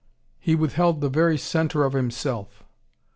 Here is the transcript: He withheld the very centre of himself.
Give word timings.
He 0.39 0.55
withheld 0.55 0.99
the 0.99 1.09
very 1.09 1.37
centre 1.37 1.83
of 1.83 1.93
himself. 1.93 2.63